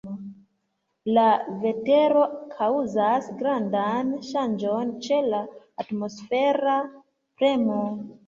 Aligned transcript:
La 1.17 1.23
vetero 1.65 2.23
kaŭzas 2.53 3.27
grandan 3.43 4.09
ŝanĝon 4.29 4.93
ĉe 5.09 5.21
la 5.35 5.41
atmosfera 5.85 6.79
premo. 7.43 7.79